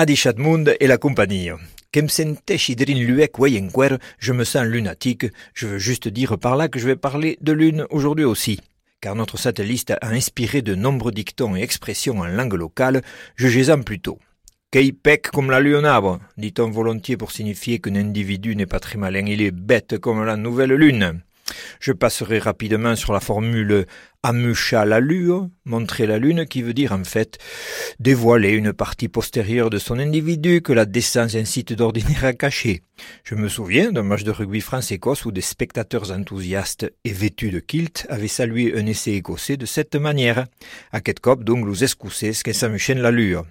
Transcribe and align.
Adichatmund 0.00 0.76
et 0.78 0.86
la 0.86 0.96
compagnie. 0.96 1.50
je 4.20 4.32
me 4.32 4.44
sens 4.44 4.64
lunatique. 4.64 5.26
Je 5.54 5.66
veux 5.66 5.78
juste 5.78 6.06
dire 6.06 6.38
par 6.38 6.54
là 6.54 6.68
que 6.68 6.78
je 6.78 6.86
vais 6.86 6.94
parler 6.94 7.36
de 7.40 7.50
lune 7.50 7.84
aujourd'hui 7.90 8.24
aussi. 8.24 8.60
Car 9.00 9.16
notre 9.16 9.36
satellite 9.38 9.90
a 10.00 10.10
inspiré 10.10 10.62
de 10.62 10.76
nombreux 10.76 11.10
dictons 11.10 11.56
et 11.56 11.62
expressions 11.62 12.20
en 12.20 12.26
langue 12.26 12.54
locale, 12.54 13.02
jugez-en 13.34 13.82
plutôt. 13.82 14.20
pec 14.70 15.32
comme 15.32 15.50
la 15.50 15.58
lune 15.58 15.90
dit-on 16.36 16.70
volontiers 16.70 17.16
pour 17.16 17.32
signifier 17.32 17.80
qu'un 17.80 17.96
individu 17.96 18.54
n'est 18.54 18.66
pas 18.66 18.78
très 18.78 18.98
malin, 18.98 19.26
il 19.26 19.42
est 19.42 19.50
bête 19.50 19.98
comme 19.98 20.24
la 20.24 20.36
nouvelle 20.36 20.74
lune. 20.74 21.22
Je 21.80 21.92
passerai 21.92 22.38
rapidement 22.38 22.96
sur 22.96 23.12
la 23.12 23.20
formule 23.20 23.86
amusha 24.22 24.84
la 24.84 25.00
lune, 25.00 25.50
montrer 25.64 26.06
la 26.06 26.18
lune, 26.18 26.46
qui 26.46 26.62
veut 26.62 26.74
dire 26.74 26.92
en 26.92 27.04
fait 27.04 27.38
dévoiler 28.00 28.50
une 28.50 28.72
partie 28.72 29.08
postérieure 29.08 29.70
de 29.70 29.78
son 29.78 29.98
individu 29.98 30.60
que 30.60 30.72
la 30.72 30.84
décence 30.84 31.34
incite 31.34 31.72
d'ordinaire 31.72 32.24
à 32.24 32.32
cacher. 32.32 32.82
Je 33.24 33.34
me 33.34 33.48
souviens 33.48 33.92
d'un 33.92 34.02
match 34.02 34.24
de 34.24 34.30
rugby 34.30 34.60
France-Écosse 34.60 35.24
où 35.24 35.32
des 35.32 35.40
spectateurs 35.40 36.10
enthousiastes 36.10 36.92
et 37.04 37.12
vêtus 37.12 37.50
de 37.50 37.60
kilt 37.60 38.06
avaient 38.08 38.28
salué 38.28 38.76
un 38.76 38.86
essai 38.86 39.12
écossais 39.12 39.56
de 39.56 39.66
cette 39.66 39.94
manière. 39.94 40.46
À 40.92 41.00
cop 41.00 41.44
donc 41.44 41.64
nous 41.64 41.84
escoussez 41.84 42.32
qu'est 42.42 42.52
s'amuchen 42.52 42.98
la 42.98 43.10
lure. 43.10 43.44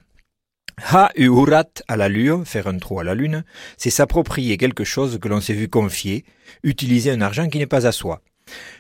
Ha 0.80 1.09
uhurat 1.16 1.72
à 1.88 1.98
la 1.98 2.08
lure, 2.08 2.44
faire 2.45 2.67
un 2.67 2.77
trou 2.77 2.99
à 2.99 3.04
la 3.04 3.16
lune, 3.16 3.44
c'est 3.77 3.90
s'approprier 3.90 4.58
quelque 4.58 4.84
chose 4.84 5.18
que 5.20 5.27
l'on 5.27 5.41
s'est 5.41 5.54
vu 5.54 5.70
confier, 5.70 6.23
utiliser 6.62 7.09
un 7.09 7.22
argent 7.22 7.49
qui 7.49 7.58
n'est 7.58 7.66
pas 7.66 7.88
à 7.88 7.91
soi. 7.91 8.22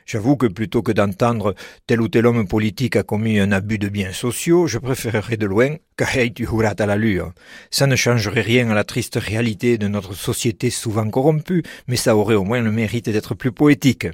J'avoue 0.05 0.37
que 0.37 0.45
plutôt 0.45 0.83
que 0.83 0.91
d'entendre 0.91 1.55
tel 1.87 1.99
ou 1.99 2.07
tel 2.07 2.27
homme 2.27 2.47
politique 2.47 2.95
a 2.95 3.03
commis 3.03 3.39
un 3.39 3.51
abus 3.51 3.79
de 3.79 3.89
biens 3.89 4.13
sociaux, 4.13 4.67
je 4.67 4.77
préférerais 4.77 5.37
de 5.37 5.47
loin 5.47 5.75
tu 6.35 6.43
uhurat 6.43 6.75
à 6.77 6.85
la 6.85 6.95
lure. 6.95 7.33
Ça 7.71 7.87
ne 7.87 7.95
changerait 7.95 8.41
rien 8.41 8.69
à 8.69 8.75
la 8.75 8.83
triste 8.83 9.15
réalité 9.15 9.79
de 9.79 9.87
notre 9.87 10.13
société 10.13 10.69
souvent 10.69 11.09
corrompue, 11.09 11.63
mais 11.87 11.95
ça 11.95 12.15
aurait 12.15 12.35
au 12.35 12.43
moins 12.43 12.61
le 12.61 12.71
mérite 12.71 13.09
d'être 13.09 13.33
plus 13.33 13.51
poétique. 13.51 14.07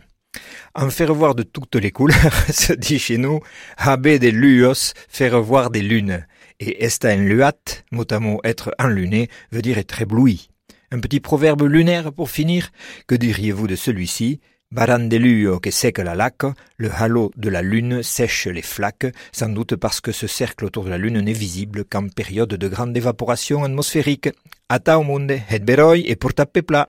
En 0.73 0.89
faire 0.89 1.13
voir 1.13 1.36
de 1.36 1.43
toutes 1.43 1.75
les 1.75 1.91
couleurs, 1.91 2.33
se 2.49 2.71
dit 2.71 2.97
chez 2.97 3.17
nous, 3.17 3.41
habe 3.77 4.08
des 4.08 4.31
luos, 4.31 4.93
faire 5.09 5.39
voir 5.41 5.69
des 5.69 5.81
lunes 5.81 6.25
et 6.69 6.83
esta 6.83 7.16
luat, 7.16 7.83
mot 7.92 8.06
à 8.09 8.19
mot 8.19 8.39
être 8.44 8.73
enluné, 8.80 9.30
veut 9.52 9.61
dire 9.61 9.78
être 9.78 10.02
ébloui. 10.02 10.50
Un 10.92 11.00
petit 11.00 11.20
proverbe 11.20 11.64
lunaire 11.64 12.14
pour 12.14 12.30
finir. 12.30 12.70
Que 13.08 13.16
diriez-vous 13.16 13.67
de 13.67 13.75
celui-ci? 13.75 14.39
Barandeluo 14.72 15.59
que 15.59 15.70
sec 15.70 16.00
la 16.00 16.16
lac, 16.16 16.42
le 16.78 16.89
halo 16.92 17.31
de 17.38 17.50
la 17.50 17.61
lune 17.61 18.02
sèche 18.02 18.47
les 18.47 18.64
flaques, 18.64 19.05
sans 19.31 19.50
doute 19.50 19.75
parce 19.75 20.02
que 20.02 20.11
ce 20.11 20.25
cercle 20.25 20.66
autour 20.66 20.86
de 20.86 20.89
la 20.89 20.97
lune 20.97 21.20
n'est 21.20 21.31
visible 21.31 21.86
qu'en 21.86 22.08
période 22.08 22.50
de 22.50 22.67
grande 22.67 22.98
évaporation 22.98 23.64
atmosphérique. 23.64 24.30
Ata 24.70 24.98
au 24.98 25.03
monde, 25.03 25.30
et. 25.31 26.16